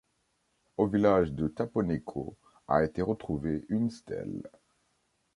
Au 0.77 0.87
village 0.87 1.31
de 1.33 1.47
Taponecco 1.47 2.35
a 2.67 2.83
été 2.83 3.03
retrouvée 3.03 3.65
une 3.69 3.91
stèle. 3.91 4.41